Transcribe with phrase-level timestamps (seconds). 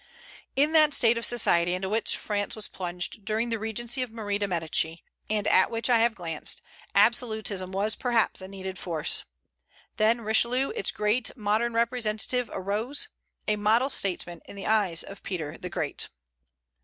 [0.55, 4.39] In that state of society into which France was plunged during the regency of Marie
[4.39, 6.63] de Médicis, and at which I have glanced,
[6.95, 9.25] absolutism was perhaps a needed force.
[9.97, 13.09] Then Richelieu, its great modern representative, arose,
[13.47, 16.09] a model statesman in the eyes of Peter the Great.